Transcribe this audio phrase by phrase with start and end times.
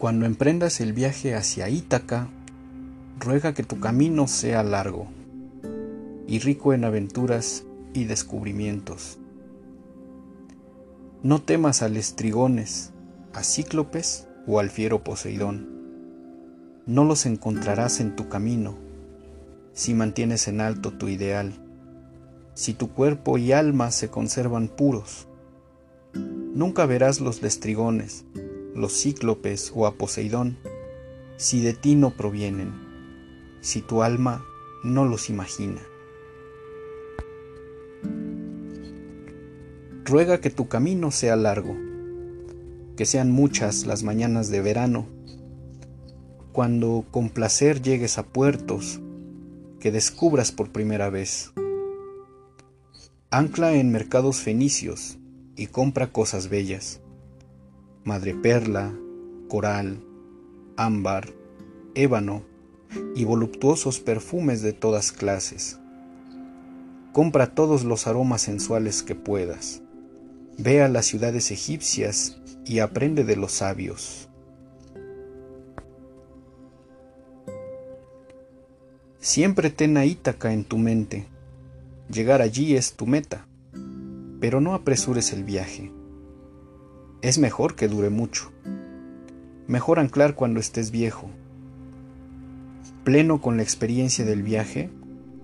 [0.00, 2.26] Cuando emprendas el viaje hacia Ítaca,
[3.18, 5.08] ruega que tu camino sea largo
[6.26, 9.18] y rico en aventuras y descubrimientos.
[11.22, 12.92] No temas a lestrigones,
[13.34, 15.68] a cíclopes o al fiero Poseidón.
[16.86, 18.78] No los encontrarás en tu camino
[19.74, 21.52] si mantienes en alto tu ideal,
[22.54, 25.28] si tu cuerpo y alma se conservan puros.
[26.14, 28.24] Nunca verás los lestrigones,
[28.74, 30.56] los cíclopes o a Poseidón,
[31.36, 32.72] si de ti no provienen,
[33.60, 34.44] si tu alma
[34.84, 35.80] no los imagina.
[40.04, 41.76] Ruega que tu camino sea largo,
[42.96, 45.06] que sean muchas las mañanas de verano,
[46.52, 49.00] cuando con placer llegues a puertos
[49.78, 51.52] que descubras por primera vez.
[53.30, 55.18] Ancla en mercados fenicios
[55.56, 56.99] y compra cosas bellas
[58.04, 58.94] madreperla,
[59.48, 60.02] coral,
[60.76, 61.34] ámbar,
[61.94, 62.42] ébano
[63.14, 65.78] y voluptuosos perfumes de todas clases.
[67.12, 69.82] Compra todos los aromas sensuales que puedas.
[70.56, 74.28] Ve a las ciudades egipcias y aprende de los sabios.
[79.18, 81.26] Siempre ten a Ítaca en tu mente.
[82.10, 83.46] Llegar allí es tu meta,
[84.40, 85.92] pero no apresures el viaje
[87.22, 88.50] es mejor que dure mucho.
[89.66, 91.28] Mejor anclar cuando estés viejo.
[93.04, 94.90] Pleno con la experiencia del viaje,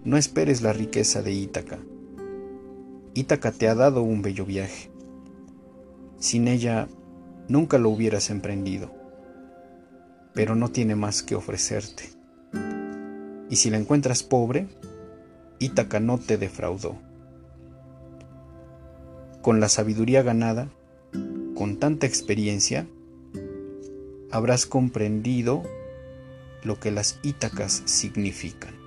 [0.05, 1.79] no esperes la riqueza de Ítaca.
[3.15, 4.91] Ítaca te ha dado un bello viaje.
[6.19, 6.89] Sin ella,
[7.49, 8.91] nunca lo hubieras emprendido,
[10.33, 12.05] pero no tiene más que ofrecerte.
[13.51, 14.69] Y si la encuentras pobre,
[15.59, 16.97] Ítaca no te defraudó.
[19.43, 20.69] Con la sabiduría ganada,
[21.57, 22.87] con tanta experiencia,
[24.31, 25.63] habrás comprendido
[26.63, 28.86] lo que las Ítacas significan.